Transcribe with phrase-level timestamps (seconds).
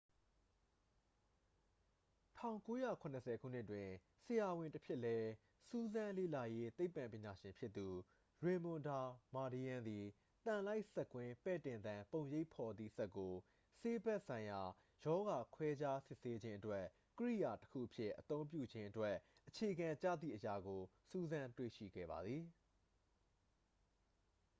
[2.41, 3.89] 1970 ခုနှစ်တွင်
[4.23, 5.17] ဆရာဝန်တဖြစ်လဲ
[5.69, 7.87] စူးစမ်းလေ့လာရေးသိပ္ပံပညာရှင်ဖြစ်သူ
[8.43, 8.99] ရေမွန် ဒါ
[9.35, 10.05] မာဒီးယန်း သည်
[10.45, 13.33] သံလိုက်စက်ကွင်း ပဲ့တင်သံ ပုံရိပ်ဖော်သည့် စက်ကို
[13.81, 14.61] ဆေးဘက်ဆိုင်ရာ
[15.05, 16.85] ရောဂါခွဲခြားစစ်ဆေးခြင်းအတွက်
[17.19, 19.15] ကိရိယာတစ်ခုအဖြစ် အသုံးပြုခြင်းအတွက်
[19.47, 22.43] အခြေခံကျသည့်အရာကို စူးစမ်းတွေ့ရှိခဲ့ပါသည်